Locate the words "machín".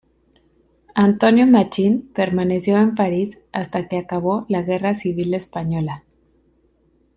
1.45-2.09